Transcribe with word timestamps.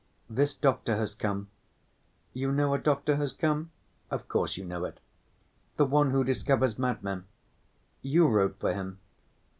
This 0.27 0.55
doctor 0.55 0.95
has 0.97 1.13
come. 1.13 1.49
You 2.33 2.51
know 2.51 2.73
a 2.73 2.79
doctor 2.79 3.17
has 3.17 3.31
come? 3.33 3.69
Of 4.09 4.27
course, 4.27 4.57
you 4.57 4.65
know 4.65 4.83
it—the 4.83 5.85
one 5.85 6.09
who 6.09 6.23
discovers 6.23 6.79
madmen. 6.79 7.25
You 8.01 8.27
wrote 8.27 8.57
for 8.59 8.73
him. 8.73 8.97